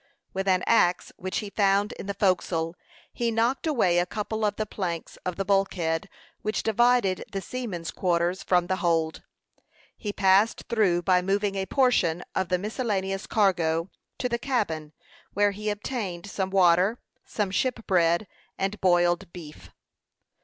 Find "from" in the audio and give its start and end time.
8.41-8.65